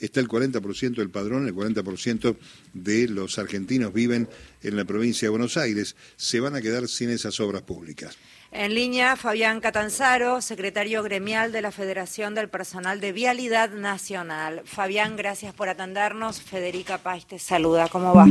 está 0.00 0.20
el 0.20 0.28
40% 0.28 0.96
del 0.96 1.10
padrón, 1.10 1.46
el 1.46 1.54
40% 1.54 2.36
de 2.72 3.08
los 3.08 3.38
argentinos 3.38 3.92
viven 3.92 4.28
en 4.62 4.76
la 4.76 4.84
provincia 4.84 5.26
de 5.26 5.30
Buenos 5.30 5.56
Aires. 5.56 5.96
Se 6.16 6.40
van 6.40 6.54
a 6.54 6.60
quedar 6.60 6.88
sin 6.88 7.10
esas 7.10 7.38
obras 7.40 7.62
públicas. 7.62 8.16
En 8.52 8.74
línea, 8.74 9.14
Fabián 9.14 9.60
Catanzaro, 9.60 10.40
secretario 10.40 11.04
gremial 11.04 11.52
de 11.52 11.62
la 11.62 11.70
Federación 11.70 12.34
del 12.34 12.48
Personal 12.48 13.00
de 13.00 13.12
Vialidad 13.12 13.70
Nacional. 13.70 14.62
Fabián, 14.64 15.16
gracias 15.16 15.54
por 15.54 15.68
atendernos. 15.68 16.42
Federica 16.42 16.98
Paz 16.98 17.26
te 17.26 17.38
saluda. 17.38 17.86
¿Cómo 17.86 18.12
va? 18.12 18.26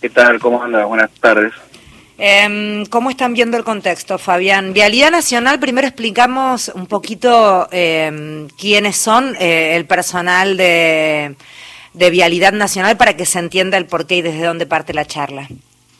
¿Qué 0.00 0.10
tal? 0.10 0.40
¿Cómo 0.40 0.60
anda? 0.60 0.84
Buenas 0.86 1.10
tardes. 1.20 1.52
Em, 2.20 2.84
¿Cómo 2.86 3.10
están 3.10 3.32
viendo 3.32 3.56
el 3.56 3.62
contexto, 3.62 4.18
Fabián? 4.18 4.72
Vialidad 4.72 5.12
Nacional, 5.12 5.60
primero 5.60 5.86
explicamos 5.86 6.68
un 6.74 6.88
poquito 6.88 7.68
em, 7.70 8.48
quiénes 8.58 8.96
son 8.96 9.36
eh, 9.38 9.76
el 9.76 9.86
personal 9.86 10.56
de, 10.56 11.36
de 11.94 12.10
Vialidad 12.10 12.52
Nacional 12.52 12.96
para 12.96 13.16
que 13.16 13.24
se 13.24 13.38
entienda 13.38 13.78
el 13.78 13.86
porqué 13.86 14.16
y 14.16 14.22
desde 14.22 14.44
dónde 14.44 14.66
parte 14.66 14.92
la 14.94 15.04
charla. 15.04 15.46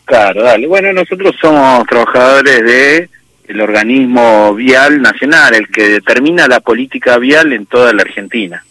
Claro, 0.07 0.43
dale. 0.43 0.67
Bueno, 0.67 0.93
nosotros 0.93 1.37
somos 1.41 1.87
trabajadores 1.87 2.65
de 2.65 3.09
el 3.47 3.61
organismo 3.61 4.55
vial 4.55 5.01
nacional, 5.01 5.55
el 5.55 5.69
que 5.69 5.89
determina 5.89 6.49
la 6.49 6.59
política 6.59 7.17
vial 7.19 7.53
en 7.53 7.67
toda 7.67 7.93
la 7.93 8.03
Argentina. 8.03 8.65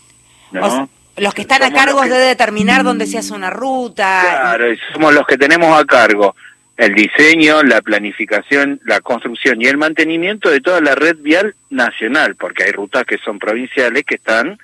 ¿no? 0.52 0.90
los 1.16 1.34
que 1.34 1.42
están 1.42 1.64
a 1.64 1.72
cargo 1.72 2.02
de 2.02 2.10
determinar 2.10 2.84
dónde 2.84 3.08
se 3.08 3.18
hace 3.18 3.34
una 3.34 3.50
ruta. 3.50 4.22
Claro, 4.22 4.66
somos 4.94 5.14
los 5.14 5.26
que 5.26 5.38
tenemos 5.38 5.80
a 5.80 5.84
cargo 5.86 6.36
el 6.78 6.94
diseño, 6.94 7.64
la 7.64 7.82
planificación, 7.82 8.80
la 8.86 9.02
construcción 9.02 9.62
y 9.62 9.66
el 9.66 9.78
mantenimiento 9.78 10.50
de 10.50 10.62
toda 10.62 10.80
la 10.80 10.94
red 10.94 11.18
vial 11.18 11.56
nacional, 11.72 12.36
porque 12.36 12.64
hay 12.64 12.72
rutas 12.72 13.04
que 13.06 13.18
son 13.18 13.40
provinciales 13.40 14.04
que 14.04 14.16
están 14.16 14.60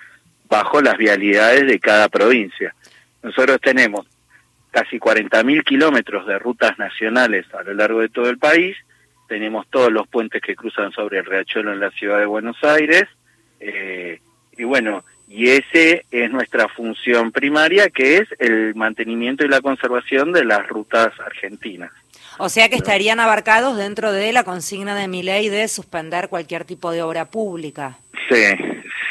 bajo 0.48 0.80
las 0.82 0.96
vialidades 0.98 1.66
de 1.66 1.80
cada 1.80 2.10
provincia. 2.10 2.76
Nosotros 3.24 3.60
tenemos 3.60 4.06
casi 4.70 5.00
40.000 5.00 5.64
kilómetros 5.64 6.28
de 6.28 6.38
rutas 6.38 6.78
nacionales 6.78 7.46
a 7.54 7.64
lo 7.64 7.74
largo 7.74 8.02
de 8.02 8.10
todo 8.10 8.30
el 8.30 8.38
país. 8.38 8.78
Tenemos 9.28 9.68
todos 9.70 9.92
los 9.92 10.08
puentes 10.08 10.42
que 10.42 10.56
cruzan 10.56 10.92
sobre 10.92 11.20
el 11.20 11.26
riachuelo 11.26 11.74
en 11.74 11.80
la 11.80 11.90
ciudad 11.92 12.20
de 12.20 12.26
Buenos 12.26 12.58
Aires. 12.64 13.06
Eh, 13.60 14.20
y 14.56 14.64
bueno, 14.64 15.04
y 15.28 15.50
ese 15.50 16.06
es 16.12 16.32
nuestra 16.32 16.68
función 16.68 17.32
primaria, 17.32 17.90
que 17.90 18.18
es 18.18 18.28
el 18.40 18.76
mantenimiento 18.76 19.46
y 19.46 19.50
la 19.50 19.62
conservación 19.62 20.32
de 20.32 20.46
las 20.46 20.68
rutas 20.68 21.12
argentinas. 21.20 21.92
O 22.38 22.50
sea 22.50 22.70
que 22.70 22.76
estarían 22.76 23.20
abarcados 23.20 23.78
dentro 23.78 24.12
de 24.12 24.34
la 24.34 24.44
consigna 24.44 24.96
de 24.96 25.08
mi 25.08 25.24
ley 25.24 25.50
de 25.50 25.68
suspender 25.68 26.30
cualquier 26.30 26.66
tipo 26.66 26.92
de 26.92 27.02
obra 27.02 27.26
pública. 27.26 27.98
Sí, 28.30 28.44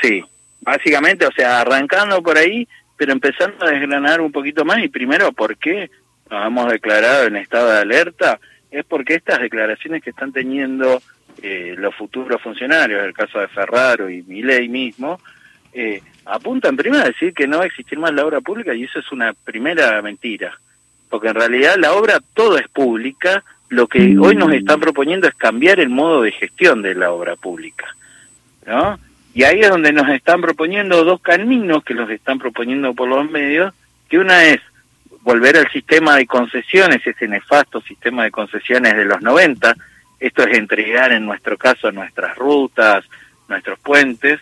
sí. 0.03 0.25
Básicamente, 0.61 1.27
o 1.27 1.33
sea, 1.33 1.61
arrancando 1.61 2.23
por 2.23 2.39
ahí, 2.39 2.67
pero 2.97 3.13
empezando 3.13 3.65
a 3.65 3.71
desgranar 3.71 4.21
un 4.21 4.33
poquito 4.33 4.65
más 4.65 4.79
y 4.83 4.89
primero, 4.89 5.33
¿por 5.33 5.57
qué 5.57 5.91
nos 6.31 6.47
hemos 6.47 6.71
declarado 6.71 7.27
en 7.27 7.37
estado 7.37 7.71
de 7.71 7.79
alerta? 7.79 8.39
Es 8.71 8.85
porque 8.85 9.15
estas 9.15 9.41
declaraciones 9.41 10.03
que 10.03 10.11
están 10.11 10.33
teniendo 10.33 11.03
eh, 11.43 11.75
los 11.77 11.95
futuros 11.95 12.41
funcionarios, 12.41 13.05
el 13.05 13.13
caso 13.13 13.39
de 13.39 13.49
Ferraro 13.49 14.09
y 14.09 14.23
Milei 14.23 14.69
mismo, 14.69 15.21
eh, 15.73 16.03
apuntan 16.25 16.77
primero 16.77 17.03
a 17.03 17.09
decir 17.09 17.33
que 17.33 17.47
no 17.47 17.59
va 17.59 17.65
a 17.65 17.67
existir 17.67 17.99
más 17.99 18.13
la 18.13 18.25
obra 18.25 18.41
pública 18.41 18.75
y 18.75 18.85
eso 18.85 18.99
es 18.99 19.11
una 19.13 19.33
primera 19.33 20.01
mentira, 20.03 20.59
porque 21.09 21.29
en 21.29 21.35
realidad 21.35 21.77
la 21.79 21.95
obra 21.95 22.21
todo 22.35 22.59
es 22.59 22.69
pública, 22.69 23.43
lo 23.69 23.87
que 23.87 24.17
hoy 24.19 24.35
nos 24.35 24.53
están 24.53 24.81
proponiendo 24.81 25.27
es 25.27 25.35
cambiar 25.35 25.81
el 25.81 25.89
modo 25.89 26.23
de 26.23 26.33
gestión 26.33 26.83
de 26.83 26.95
la 26.95 27.11
obra 27.11 27.37
pública, 27.37 27.87
¿no? 28.67 28.99
Y 29.35 29.45
ahí 29.45 29.61
es 29.61 29.71
donde 29.71 29.93
nos 29.93 30.11
están 30.11 30.43
proponiendo 30.43 31.05
dos 31.05 31.23
caminos 31.23 31.83
que 31.85 31.95
los 31.95 32.11
están 32.11 32.39
proponiendo 32.39 32.93
por 32.93 33.09
los 33.09 33.31
medios, 33.31 33.73
que 34.11 34.19
una 34.19 34.45
es 34.45 34.61
volver 35.23 35.57
al 35.57 35.71
sistema 35.71 36.17
de 36.17 36.27
concesiones, 36.27 37.07
ese 37.07 37.29
nefasto 37.29 37.81
sistema 37.81 38.25
de 38.25 38.31
concesiones 38.31 38.95
de 38.95 39.07
los 39.07 39.23
90, 39.23 39.75
esto 40.21 40.43
es 40.43 40.59
entregar 40.59 41.13
en 41.13 41.25
nuestro 41.25 41.57
caso 41.57 41.91
nuestras 41.91 42.37
rutas, 42.37 43.05
nuestros 43.49 43.79
puentes, 43.79 44.41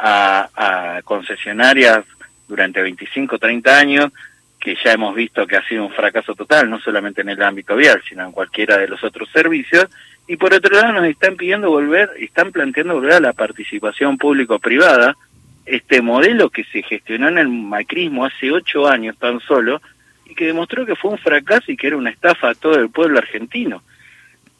a, 0.00 0.96
a 0.96 1.02
concesionarias 1.02 2.04
durante 2.48 2.82
25, 2.82 3.38
30 3.38 3.78
años, 3.78 4.12
que 4.58 4.76
ya 4.84 4.92
hemos 4.92 5.14
visto 5.14 5.46
que 5.46 5.56
ha 5.56 5.66
sido 5.66 5.84
un 5.86 5.92
fracaso 5.92 6.34
total, 6.34 6.68
no 6.68 6.78
solamente 6.80 7.22
en 7.22 7.30
el 7.30 7.42
ámbito 7.42 7.76
vial, 7.76 8.02
sino 8.06 8.24
en 8.24 8.32
cualquiera 8.32 8.76
de 8.76 8.88
los 8.88 9.02
otros 9.02 9.30
servicios, 9.30 9.86
y 10.26 10.36
por 10.36 10.52
otro 10.52 10.74
lado 10.74 10.92
nos 10.92 11.06
están 11.06 11.36
pidiendo 11.36 11.70
volver, 11.70 12.10
están 12.18 12.52
planteando 12.52 12.94
volver 12.94 13.14
a 13.14 13.20
la 13.20 13.32
participación 13.32 14.18
público-privada, 14.18 15.16
este 15.64 16.02
modelo 16.02 16.50
que 16.50 16.64
se 16.64 16.82
gestionó 16.82 17.28
en 17.28 17.38
el 17.38 17.48
macrismo 17.48 18.24
hace 18.24 18.50
ocho 18.50 18.86
años 18.86 19.16
tan 19.18 19.40
solo, 19.40 19.80
y 20.26 20.34
que 20.34 20.46
demostró 20.46 20.86
que 20.86 20.94
fue 20.94 21.10
un 21.10 21.18
fracaso 21.18 21.72
y 21.72 21.76
que 21.76 21.88
era 21.88 21.96
una 21.96 22.10
estafa 22.10 22.50
a 22.50 22.54
todo 22.54 22.76
el 22.76 22.90
pueblo 22.90 23.18
argentino. 23.18 23.82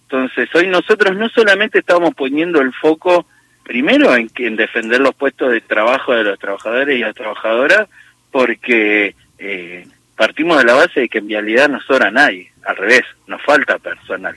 Entonces, 0.04 0.52
hoy 0.54 0.66
nosotros 0.66 1.16
no 1.16 1.28
solamente 1.28 1.78
estamos 1.78 2.14
poniendo 2.14 2.60
el 2.60 2.72
foco 2.72 3.26
primero 3.70 4.16
en, 4.16 4.28
en 4.34 4.56
defender 4.56 5.00
los 5.00 5.14
puestos 5.14 5.52
de 5.52 5.60
trabajo 5.60 6.12
de 6.12 6.24
los 6.24 6.40
trabajadores 6.40 6.98
y 6.98 7.02
las 7.02 7.14
trabajadoras, 7.14 7.86
porque 8.32 9.14
eh, 9.38 9.86
partimos 10.16 10.58
de 10.58 10.64
la 10.64 10.74
base 10.74 10.98
de 10.98 11.08
que 11.08 11.18
en 11.18 11.28
vialidad 11.28 11.68
no 11.68 11.80
sobra 11.82 12.10
nadie, 12.10 12.50
al 12.64 12.76
revés, 12.76 13.02
nos 13.28 13.40
falta 13.42 13.78
personal 13.78 14.34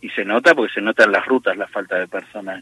y 0.00 0.08
se 0.10 0.24
nota 0.24 0.56
porque 0.56 0.74
se 0.74 0.80
nota 0.80 1.04
en 1.04 1.12
las 1.12 1.24
rutas 1.24 1.56
la 1.56 1.68
falta 1.68 1.96
de 1.96 2.08
personal. 2.08 2.60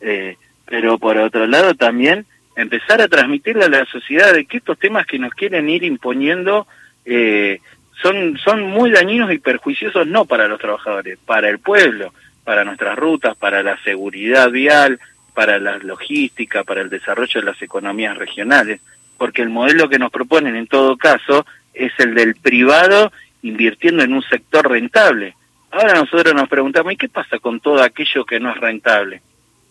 Eh, 0.00 0.38
pero 0.64 0.98
por 0.98 1.18
otro 1.18 1.46
lado 1.46 1.74
también 1.74 2.24
empezar 2.56 3.02
a 3.02 3.08
transmitirle 3.08 3.66
a 3.66 3.68
la 3.68 3.84
sociedad 3.84 4.32
de 4.32 4.46
que 4.46 4.56
estos 4.56 4.78
temas 4.78 5.04
que 5.04 5.18
nos 5.18 5.34
quieren 5.34 5.68
ir 5.68 5.84
imponiendo 5.84 6.66
eh, 7.04 7.60
son, 8.00 8.38
son 8.38 8.62
muy 8.62 8.90
dañinos 8.90 9.30
y 9.34 9.38
perjuiciosos 9.38 10.06
no 10.06 10.24
para 10.24 10.48
los 10.48 10.58
trabajadores, 10.58 11.18
para 11.26 11.50
el 11.50 11.58
pueblo, 11.58 12.14
para 12.42 12.64
nuestras 12.64 12.96
rutas, 12.96 13.36
para 13.36 13.62
la 13.62 13.76
seguridad 13.82 14.50
vial, 14.50 14.98
para 15.38 15.60
la 15.60 15.78
logística, 15.78 16.64
para 16.64 16.80
el 16.80 16.90
desarrollo 16.90 17.40
de 17.40 17.46
las 17.46 17.62
economías 17.62 18.18
regionales, 18.18 18.80
porque 19.16 19.42
el 19.42 19.50
modelo 19.50 19.88
que 19.88 20.00
nos 20.00 20.10
proponen 20.10 20.56
en 20.56 20.66
todo 20.66 20.96
caso 20.96 21.46
es 21.72 21.92
el 21.98 22.16
del 22.16 22.34
privado 22.34 23.12
invirtiendo 23.42 24.02
en 24.02 24.14
un 24.14 24.22
sector 24.22 24.68
rentable, 24.68 25.36
Ahora 25.70 25.94
nosotros 25.94 26.34
nos 26.34 26.48
preguntamos, 26.48 26.92
¿y 26.92 26.96
qué 26.96 27.08
pasa 27.08 27.38
con 27.38 27.60
todo 27.60 27.82
aquello 27.82 28.24
que 28.24 28.40
no 28.40 28.50
es 28.50 28.56
rentable? 28.56 29.20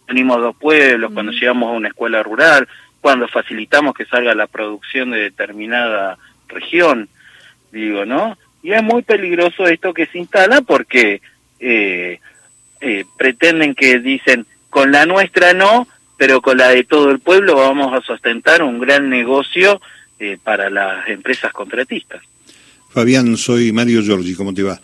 Venimos 0.08 0.40
dos 0.40 0.56
pueblos, 0.56 1.12
cuando 1.12 1.32
llegamos 1.34 1.70
a 1.70 1.76
una 1.76 1.88
escuela 1.90 2.22
rural, 2.24 2.68
cuando 3.02 3.28
facilitamos 3.28 3.94
que 3.94 4.06
salga 4.06 4.36
la 4.36 4.48
producción 4.48 5.12
de 5.12 5.22
determinada 5.22 6.18
región, 6.48 7.10
digo, 7.74 8.06
¿no? 8.06 8.38
Y 8.62 8.74
es 8.74 8.84
muy 8.84 9.02
peligroso 9.02 9.66
esto 9.66 9.94
que 9.94 10.06
se 10.06 10.20
instala 10.20 10.62
porque 10.62 11.20
eh, 11.60 12.20
eh, 12.80 13.06
pretenden 13.18 13.74
que 13.74 14.00
dicen, 14.00 14.46
con 14.70 14.92
la 14.92 15.06
nuestra 15.06 15.54
no, 15.54 15.88
pero 16.18 16.42
con 16.42 16.58
la 16.58 16.70
de 16.70 16.84
todo 16.84 17.12
el 17.12 17.20
pueblo 17.20 17.56
vamos 17.56 17.94
a 17.94 18.02
sustentar 18.02 18.64
un 18.64 18.80
gran 18.80 19.10
negocio 19.10 19.82
eh, 20.20 20.38
para 20.44 20.70
las 20.70 21.08
empresas 21.08 21.52
contratistas. 21.54 22.22
Fabián, 22.90 23.38
soy 23.38 23.72
Mario 23.72 24.02
Giorgi, 24.02 24.34
¿cómo 24.34 24.54
te 24.54 24.64
va? 24.64 24.80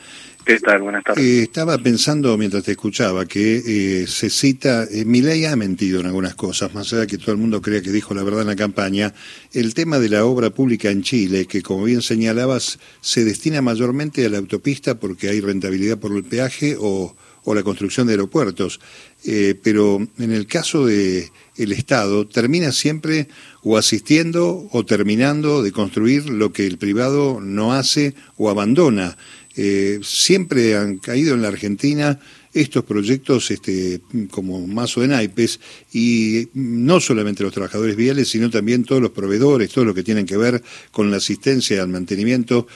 ¿Qué 0.45 0.59
tal? 0.59 0.81
Buenas 0.81 1.03
tardes. 1.05 1.23
Eh, 1.23 1.43
estaba 1.43 1.77
pensando 1.77 2.37
mientras 2.37 2.63
te 2.63 2.71
escuchaba 2.71 3.25
que 3.25 3.61
eh, 3.65 4.07
se 4.07 4.29
cita, 4.29 4.83
eh, 4.83 5.05
ley 5.05 5.45
ha 5.45 5.55
mentido 5.55 6.01
en 6.01 6.07
algunas 6.07 6.35
cosas, 6.35 6.73
más 6.73 6.91
allá 6.91 7.01
de 7.01 7.07
que 7.07 7.17
todo 7.17 7.31
el 7.31 7.37
mundo 7.37 7.61
crea 7.61 7.81
que 7.81 7.91
dijo 7.91 8.13
la 8.13 8.23
verdad 8.23 8.41
en 8.41 8.47
la 8.47 8.55
campaña, 8.55 9.13
el 9.53 9.73
tema 9.73 9.99
de 9.99 10.09
la 10.09 10.25
obra 10.25 10.49
pública 10.49 10.89
en 10.89 11.01
Chile, 11.01 11.45
que 11.45 11.61
como 11.61 11.85
bien 11.85 12.01
señalabas, 12.01 12.77
se 12.99 13.23
destina 13.23 13.61
mayormente 13.61 14.25
a 14.25 14.29
la 14.29 14.39
autopista 14.39 14.99
porque 14.99 15.29
hay 15.29 15.39
rentabilidad 15.39 15.97
por 15.97 16.13
el 16.15 16.25
peaje 16.25 16.75
o, 16.77 17.15
o 17.45 17.55
la 17.55 17.63
construcción 17.63 18.07
de 18.07 18.13
aeropuertos, 18.13 18.79
eh, 19.25 19.55
pero 19.61 20.05
en 20.17 20.31
el 20.31 20.47
caso 20.47 20.85
de 20.85 21.31
el 21.55 21.71
Estado 21.71 22.27
termina 22.27 22.71
siempre 22.71 23.27
o 23.61 23.77
asistiendo 23.77 24.67
o 24.71 24.85
terminando 24.85 25.61
de 25.61 25.71
construir 25.71 26.29
lo 26.29 26.51
que 26.51 26.65
el 26.65 26.77
privado 26.77 27.39
no 27.41 27.73
hace 27.73 28.15
o 28.37 28.49
abandona. 28.49 29.17
Eh, 29.55 29.99
siempre 30.01 30.75
han 30.75 30.97
caído 30.97 31.35
en 31.35 31.43
la 31.43 31.49
Argentina 31.49 32.19
estos 32.53 32.83
proyectos 32.85 33.51
este, 33.51 34.01
como 34.31 34.65
mazo 34.65 35.01
de 35.01 35.07
naipes 35.07 35.59
y 35.91 36.49
no 36.53 36.99
solamente 36.99 37.43
los 37.43 37.53
trabajadores 37.53 37.95
viales, 37.95 38.29
sino 38.29 38.49
también 38.49 38.83
todos 38.83 39.01
los 39.01 39.11
proveedores, 39.11 39.71
todo 39.71 39.85
lo 39.85 39.93
que 39.93 40.03
tienen 40.03 40.25
que 40.25 40.37
ver 40.37 40.61
con 40.91 41.09
la 41.11 41.17
asistencia 41.17 41.81
al 41.81 41.89
mantenimiento, 41.89 42.67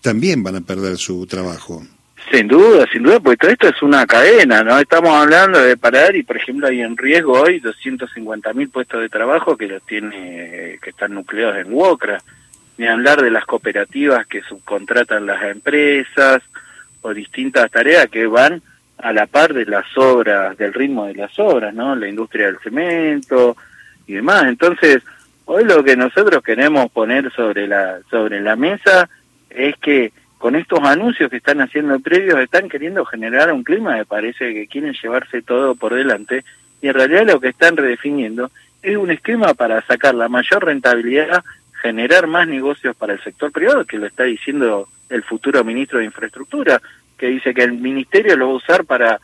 también 0.00 0.42
van 0.42 0.56
a 0.56 0.60
perder 0.62 0.96
su 0.98 1.26
trabajo. 1.26 1.86
Sin 2.30 2.48
duda, 2.48 2.86
sin 2.92 3.04
duda, 3.04 3.20
porque 3.20 3.36
todo 3.36 3.50
esto 3.50 3.68
es 3.68 3.82
una 3.82 4.04
cadena, 4.04 4.64
¿no? 4.64 4.78
Estamos 4.78 5.10
hablando 5.10 5.60
de 5.60 5.76
parar 5.76 6.16
y, 6.16 6.24
por 6.24 6.36
ejemplo, 6.36 6.66
hay 6.66 6.80
en 6.80 6.96
riesgo 6.96 7.40
hoy 7.40 7.60
250 7.60 8.52
mil 8.52 8.68
puestos 8.68 9.00
de 9.00 9.08
trabajo 9.08 9.56
que 9.56 9.68
los 9.68 9.82
tiene, 9.86 10.78
que 10.82 10.90
están 10.90 11.14
nucleados 11.14 11.58
en 11.58 11.72
WOCRA 11.72 12.20
ni 12.78 12.86
hablar 12.86 13.22
de 13.22 13.30
las 13.30 13.44
cooperativas 13.44 14.26
que 14.26 14.42
subcontratan 14.42 15.24
las 15.24 15.42
empresas 15.44 16.42
o 17.00 17.14
distintas 17.14 17.70
tareas 17.70 18.08
que 18.08 18.26
van 18.26 18.60
a 18.98 19.12
la 19.12 19.26
par 19.26 19.54
de 19.54 19.64
las 19.64 19.86
obras, 19.96 20.58
del 20.58 20.74
ritmo 20.74 21.06
de 21.06 21.14
las 21.14 21.38
obras, 21.38 21.72
¿no? 21.72 21.94
La 21.94 22.08
industria 22.08 22.46
del 22.46 22.58
cemento 22.58 23.56
y 24.06 24.14
demás. 24.14 24.44
Entonces, 24.46 25.02
Hoy 25.48 25.64
lo 25.64 25.84
que 25.84 25.96
nosotros 25.96 26.42
queremos 26.42 26.90
poner 26.90 27.32
sobre 27.32 27.68
la, 27.68 28.00
sobre 28.10 28.40
la 28.40 28.56
mesa 28.56 29.08
es 29.48 29.76
que 29.76 30.12
con 30.46 30.54
estos 30.54 30.78
anuncios 30.84 31.28
que 31.28 31.38
están 31.38 31.60
haciendo 31.60 31.98
previos 31.98 32.38
están 32.38 32.68
queriendo 32.68 33.04
generar 33.04 33.52
un 33.52 33.64
clima 33.64 33.98
que 33.98 34.04
parece 34.04 34.54
que 34.54 34.68
quieren 34.68 34.94
llevarse 34.94 35.42
todo 35.42 35.74
por 35.74 35.92
delante 35.92 36.44
y 36.80 36.86
en 36.86 36.94
realidad 36.94 37.26
lo 37.26 37.40
que 37.40 37.48
están 37.48 37.76
redefiniendo 37.76 38.52
es 38.80 38.96
un 38.96 39.10
esquema 39.10 39.54
para 39.54 39.84
sacar 39.86 40.14
la 40.14 40.28
mayor 40.28 40.64
rentabilidad, 40.64 41.42
generar 41.82 42.28
más 42.28 42.46
negocios 42.46 42.94
para 42.94 43.14
el 43.14 43.24
sector 43.24 43.50
privado, 43.50 43.84
que 43.86 43.98
lo 43.98 44.06
está 44.06 44.22
diciendo 44.22 44.86
el 45.08 45.24
futuro 45.24 45.64
ministro 45.64 45.98
de 45.98 46.04
Infraestructura, 46.04 46.80
que 47.18 47.26
dice 47.26 47.52
que 47.52 47.64
el 47.64 47.72
ministerio 47.72 48.36
lo 48.36 48.46
va 48.46 48.52
a 48.52 48.56
usar 48.58 48.84
para 48.84 49.20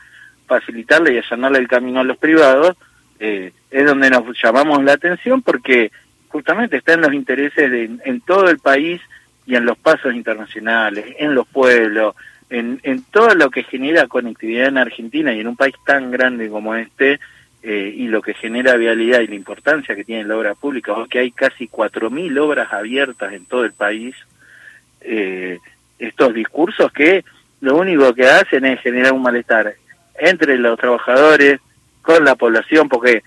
facilitarle 0.48 1.14
y 1.14 1.18
allanarle 1.18 1.60
el 1.60 1.68
camino 1.68 2.00
a 2.00 2.04
los 2.04 2.18
privados, 2.18 2.76
eh, 3.20 3.52
es 3.70 3.86
donde 3.86 4.10
nos 4.10 4.24
llamamos 4.42 4.82
la 4.82 4.94
atención 4.94 5.40
porque 5.40 5.92
justamente 6.26 6.78
está 6.78 6.94
en 6.94 7.02
los 7.02 7.14
intereses 7.14 7.70
de, 7.70 7.90
en 8.04 8.20
todo 8.22 8.50
el 8.50 8.58
país 8.58 9.00
y 9.46 9.56
en 9.56 9.64
los 9.64 9.76
pasos 9.78 10.14
internacionales, 10.14 11.16
en 11.18 11.34
los 11.34 11.46
pueblos, 11.46 12.14
en, 12.50 12.80
en 12.82 13.02
todo 13.04 13.34
lo 13.34 13.50
que 13.50 13.64
genera 13.64 14.06
conectividad 14.06 14.68
en 14.68 14.78
Argentina 14.78 15.32
y 15.32 15.40
en 15.40 15.48
un 15.48 15.56
país 15.56 15.74
tan 15.84 16.10
grande 16.10 16.48
como 16.48 16.74
este, 16.74 17.18
eh, 17.62 17.94
y 17.96 18.08
lo 18.08 18.22
que 18.22 18.34
genera 18.34 18.76
vialidad 18.76 19.20
y 19.20 19.28
la 19.28 19.36
importancia 19.36 19.94
que 19.94 20.04
tiene 20.04 20.24
la 20.24 20.36
obra 20.36 20.54
pública, 20.54 20.94
que 21.08 21.20
hay 21.20 21.30
casi 21.30 21.68
4.000 21.68 22.38
obras 22.40 22.72
abiertas 22.72 23.32
en 23.32 23.46
todo 23.46 23.64
el 23.64 23.72
país, 23.72 24.16
eh, 25.00 25.58
estos 25.98 26.34
discursos 26.34 26.92
que 26.92 27.24
lo 27.60 27.76
único 27.76 28.12
que 28.14 28.26
hacen 28.26 28.64
es 28.64 28.80
generar 28.80 29.12
un 29.12 29.22
malestar 29.22 29.74
entre 30.18 30.58
los 30.58 30.78
trabajadores, 30.78 31.60
con 32.02 32.24
la 32.24 32.34
población, 32.34 32.88
porque 32.88 33.22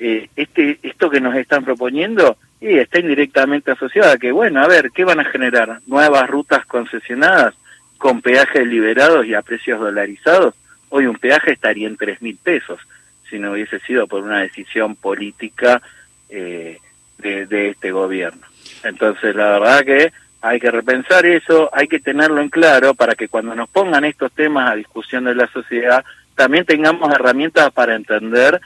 eh, 0.00 0.28
este 0.34 0.80
esto 0.82 1.08
que 1.08 1.20
nos 1.20 1.36
están 1.36 1.64
proponiendo 1.64 2.36
y 2.70 2.78
está 2.78 2.98
indirectamente 2.98 3.70
asociado 3.70 4.10
a 4.12 4.18
que, 4.18 4.32
bueno, 4.32 4.60
a 4.60 4.66
ver, 4.66 4.90
¿qué 4.90 5.04
van 5.04 5.20
a 5.20 5.24
generar? 5.24 5.80
¿Nuevas 5.86 6.28
rutas 6.28 6.66
concesionadas 6.66 7.54
con 7.98 8.20
peajes 8.20 8.66
liberados 8.66 9.24
y 9.26 9.34
a 9.34 9.42
precios 9.42 9.78
dolarizados? 9.78 10.54
Hoy 10.88 11.06
un 11.06 11.16
peaje 11.16 11.52
estaría 11.52 11.86
en 11.86 11.96
tres 11.96 12.20
mil 12.22 12.36
pesos 12.36 12.80
si 13.28 13.38
no 13.38 13.52
hubiese 13.52 13.80
sido 13.80 14.06
por 14.06 14.22
una 14.22 14.40
decisión 14.40 14.94
política 14.96 15.82
eh, 16.28 16.78
de, 17.18 17.46
de 17.46 17.70
este 17.70 17.90
gobierno. 17.90 18.46
Entonces, 18.84 19.34
la 19.34 19.58
verdad 19.58 19.84
que 19.84 20.12
hay 20.42 20.60
que 20.60 20.70
repensar 20.70 21.26
eso, 21.26 21.70
hay 21.72 21.88
que 21.88 21.98
tenerlo 21.98 22.40
en 22.40 22.48
claro 22.48 22.94
para 22.94 23.14
que 23.14 23.28
cuando 23.28 23.54
nos 23.54 23.68
pongan 23.68 24.04
estos 24.04 24.32
temas 24.32 24.70
a 24.70 24.76
discusión 24.76 25.24
de 25.24 25.34
la 25.34 25.48
sociedad, 25.48 26.04
también 26.36 26.64
tengamos 26.64 27.12
herramientas 27.12 27.72
para 27.72 27.94
entender 27.94 28.60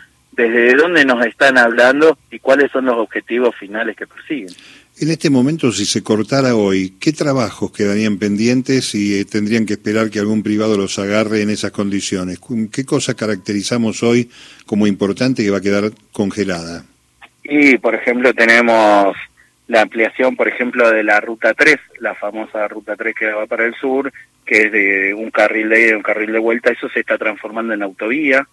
desde 0.49 0.75
dónde 0.75 1.05
nos 1.05 1.25
están 1.27 1.59
hablando 1.59 2.19
y 2.31 2.39
cuáles 2.39 2.71
son 2.71 2.87
los 2.87 2.97
objetivos 2.97 3.55
finales 3.57 3.97
que 3.97 4.07
persiguen. 4.07 4.55
En 4.99 5.11
este 5.11 5.31
momento, 5.31 5.73
si 5.73 5.87
se 5.87 6.03
cortara 6.03 6.55
hoy, 6.55 6.95
¿qué 7.01 7.13
trabajos 7.13 7.73
quedarían 7.73 8.19
pendientes 8.19 8.95
y 8.95 9.19
eh, 9.19 9.25
tendrían 9.25 9.65
que 9.65 9.75
esperar 9.75 10.11
que 10.11 10.19
algún 10.19 10.43
privado 10.43 10.77
los 10.77 10.99
agarre 10.99 11.43
en 11.43 11.51
esas 11.51 11.71
condiciones? 11.71 12.39
¿Qué 12.71 12.85
cosa 12.85 13.15
caracterizamos 13.15 14.03
hoy 14.03 14.31
como 14.67 14.87
importante 14.87 15.43
que 15.43 15.51
va 15.51 15.59
a 15.59 15.63
quedar 15.63 15.91
congelada? 16.13 16.85
Y, 17.45 17.79
por 17.79 17.95
ejemplo, 17.95 18.35
tenemos 18.35 19.17
la 19.69 19.83
ampliación, 19.83 20.37
por 20.37 20.49
ejemplo, 20.49 20.91
de 20.91 21.03
la 21.03 21.21
Ruta 21.21 21.55
3, 21.55 21.77
la 22.01 22.15
famosa 22.15 22.69
Ruta 22.69 22.97
3 22.97 23.15
que 23.15 23.31
va 23.31 23.47
para 23.47 23.65
el 23.65 23.75
sur, 23.75 24.13
que 24.45 24.65
es 24.65 24.73
de 24.73 25.15
un 25.15 25.31
carril 25.31 25.69
de 25.69 25.81
ida 25.81 25.91
y 25.93 25.95
un 25.95 26.03
carril 26.03 26.33
de 26.33 26.39
vuelta, 26.41 26.73
eso 26.73 26.89
se 26.89 27.01
está 27.01 27.17
transformando 27.17 27.73
en 27.73 27.83
autovía. 27.83 28.47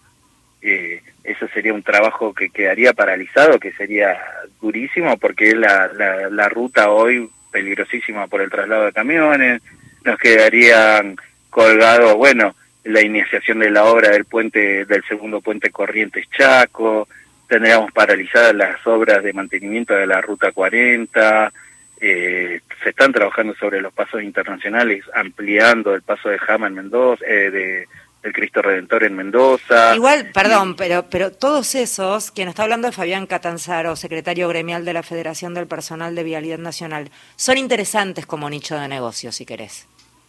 Eh, 0.60 1.02
eso 1.24 1.46
sería 1.48 1.72
un 1.72 1.82
trabajo 1.82 2.34
que 2.34 2.50
quedaría 2.50 2.92
paralizado, 2.92 3.60
que 3.60 3.72
sería 3.72 4.18
durísimo, 4.60 5.16
porque 5.18 5.50
es 5.50 5.56
la, 5.56 5.90
la, 6.30 6.48
ruta 6.48 6.90
hoy 6.90 7.30
peligrosísima 7.52 8.26
por 8.26 8.40
el 8.40 8.50
traslado 8.50 8.86
de 8.86 8.92
camiones, 8.92 9.62
nos 10.04 10.18
quedarían 10.18 11.16
colgados, 11.50 12.14
bueno, 12.16 12.54
la 12.84 13.02
iniciación 13.02 13.58
de 13.60 13.70
la 13.70 13.84
obra 13.84 14.10
del 14.10 14.24
puente, 14.24 14.84
del 14.84 15.04
segundo 15.04 15.40
puente 15.40 15.70
Corrientes 15.70 16.28
Chaco, 16.30 17.08
tendríamos 17.46 17.92
paralizadas 17.92 18.54
las 18.54 18.86
obras 18.86 19.22
de 19.22 19.32
mantenimiento 19.32 19.94
de 19.94 20.06
la 20.06 20.20
ruta 20.20 20.52
40, 20.52 21.52
eh, 22.00 22.60
se 22.82 22.90
están 22.90 23.12
trabajando 23.12 23.54
sobre 23.54 23.80
los 23.80 23.92
pasos 23.92 24.22
internacionales, 24.22 25.04
ampliando 25.14 25.94
el 25.94 26.02
paso 26.02 26.28
de 26.28 26.38
Jama 26.38 26.68
en 26.68 26.74
Mendoza, 26.74 27.24
eh, 27.26 27.50
de 27.50 27.88
el 28.22 28.32
Cristo 28.32 28.62
Redentor 28.62 29.04
en 29.04 29.16
Mendoza. 29.16 29.94
Igual, 29.94 30.30
perdón, 30.32 30.74
pero, 30.76 31.08
pero 31.08 31.30
todos 31.32 31.74
esos, 31.74 32.30
quien 32.30 32.48
está 32.48 32.64
hablando 32.64 32.88
de 32.88 32.92
Fabián 32.92 33.26
Catanzaro, 33.26 33.96
secretario 33.96 34.48
gremial 34.48 34.84
de 34.84 34.92
la 34.92 35.02
Federación 35.02 35.54
del 35.54 35.66
Personal 35.66 36.14
de 36.14 36.24
Vialidad 36.24 36.58
Nacional, 36.58 37.10
son 37.36 37.58
interesantes 37.58 38.26
como 38.26 38.50
nicho 38.50 38.76
de 38.78 38.88
negocio, 38.88 39.32
si 39.32 39.46
querés. 39.46 39.86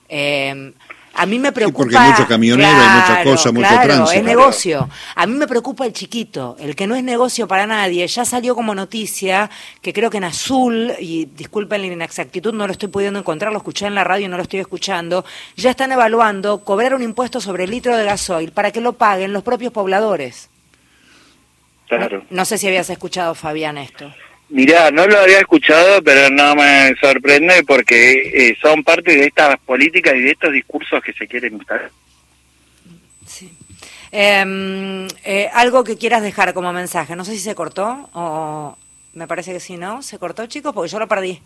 Eh, 0.09 0.73
a 1.19 1.25
mí 1.25 1.37
me 1.37 1.51
preocupa. 1.51 1.77
porque 1.79 1.97
hay 1.97 2.11
mucho 2.11 2.27
camionero, 2.27 2.69
hay 2.69 2.99
mucha 3.01 3.23
cosa, 3.23 3.51
mucho 3.51 3.67
claro, 3.67 4.09
Es 4.09 4.23
negocio. 4.23 4.89
A 5.15 5.25
mí 5.25 5.33
me 5.33 5.47
preocupa 5.47 5.85
el 5.85 5.91
chiquito, 5.91 6.55
el 6.59 6.77
que 6.77 6.87
no 6.87 6.95
es 6.95 7.03
negocio 7.03 7.45
para 7.45 7.67
nadie. 7.67 8.07
Ya 8.07 8.23
salió 8.23 8.55
como 8.55 8.73
noticia 8.73 9.49
que 9.81 9.91
creo 9.91 10.09
que 10.09 10.17
en 10.17 10.23
Azul, 10.23 10.93
y 10.97 11.25
disculpen 11.25 11.81
la 11.81 11.87
inexactitud, 11.87 12.53
no 12.53 12.67
lo 12.67 12.71
estoy 12.71 12.87
pudiendo 12.87 13.19
encontrar, 13.19 13.51
lo 13.51 13.57
escuché 13.57 13.85
en 13.85 13.95
la 13.95 14.05
radio 14.05 14.27
y 14.27 14.29
no 14.29 14.37
lo 14.37 14.43
estoy 14.43 14.61
escuchando, 14.61 15.25
ya 15.57 15.71
están 15.71 15.91
evaluando 15.91 16.63
cobrar 16.63 16.93
un 16.93 17.03
impuesto 17.03 17.41
sobre 17.41 17.65
el 17.65 17.71
litro 17.71 17.97
de 17.97 18.05
gasoil 18.05 18.53
para 18.53 18.71
que 18.71 18.79
lo 18.79 18.93
paguen 18.93 19.33
los 19.33 19.43
propios 19.43 19.73
pobladores. 19.73 20.49
Claro. 21.89 22.23
no 22.29 22.45
sé 22.45 22.59
si 22.59 22.67
habías 22.67 22.89
escuchado, 22.91 23.33
Fabián, 23.33 23.77
esto. 23.79 24.13
Mirá, 24.49 24.89
no 24.89 25.05
lo 25.05 25.19
había 25.19 25.39
escuchado, 25.39 26.01
pero 26.03 26.29
no 26.29 26.55
me 26.55 26.95
sorprende 26.99 27.63
porque 27.67 28.49
eh, 28.49 28.57
son 28.59 28.83
parte 28.83 29.15
de 29.15 29.25
estas 29.25 29.59
políticas 29.59 30.15
y 30.15 30.21
de 30.21 30.31
estos 30.31 30.51
discursos 30.51 31.03
que 31.03 31.13
se 31.13 31.27
quieren 31.27 31.53
instalar. 31.53 31.91
Sí. 33.27 33.53
Em, 34.11 35.07
eh, 35.23 35.49
algo 35.53 35.83
que 35.83 35.97
quieras 35.97 36.23
dejar 36.23 36.55
como 36.55 36.73
mensaje, 36.73 37.15
no 37.15 37.23
sé 37.23 37.33
si 37.33 37.39
se 37.39 37.53
cortó 37.53 38.09
o 38.13 38.75
me 39.13 39.27
parece 39.27 39.53
que 39.53 39.59
sí, 39.59 39.77
¿no? 39.77 40.01
¿Se 40.01 40.17
cortó, 40.17 40.47
chicos? 40.47 40.73
Porque 40.73 40.89
yo 40.89 40.97
lo 40.97 41.07
perdí. 41.07 41.41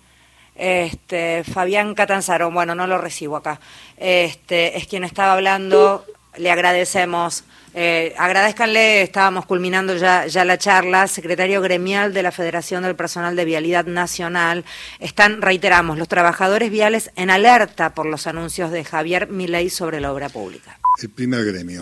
Este, 0.55 1.43
Fabián 1.43 1.95
Catanzaro, 1.95 2.51
bueno, 2.51 2.75
no 2.75 2.87
lo 2.87 2.97
recibo 2.97 3.35
acá. 3.35 3.59
Este, 3.97 4.77
es 4.77 4.87
quien 4.87 5.03
estaba 5.03 5.33
hablando, 5.33 6.05
le 6.37 6.51
agradecemos. 6.51 7.43
Eh, 7.75 8.13
agradezcanle, 8.17 9.01
estábamos 9.01 9.45
culminando 9.45 9.95
ya, 9.97 10.27
ya 10.27 10.45
la 10.45 10.57
charla, 10.57 11.07
secretario 11.07 11.59
gremial 11.61 12.13
de 12.13 12.21
la 12.21 12.31
Federación 12.31 12.83
del 12.83 12.95
Personal 12.95 13.35
de 13.35 13.45
Vialidad 13.45 13.85
Nacional. 13.85 14.63
Están, 14.99 15.41
reiteramos, 15.41 15.97
los 15.97 16.07
trabajadores 16.07 16.69
viales 16.69 17.11
en 17.15 17.31
alerta 17.31 17.93
por 17.95 18.05
los 18.05 18.27
anuncios 18.27 18.71
de 18.71 18.83
Javier 18.83 19.27
Milei 19.27 19.69
sobre 19.69 19.99
la 19.99 20.13
obra 20.13 20.29
pública. 20.29 20.79
El 21.01 21.09
primer 21.09 21.43
gremio. 21.45 21.81